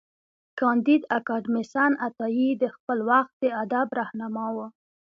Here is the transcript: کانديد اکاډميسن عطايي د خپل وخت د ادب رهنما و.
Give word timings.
کانديد 0.59 1.01
اکاډميسن 1.17 1.91
عطايي 2.07 2.49
د 2.61 2.63
خپل 2.75 2.97
وخت 3.09 3.33
د 3.43 3.45
ادب 3.63 3.87
رهنما 3.99 4.45
و. 4.55 4.57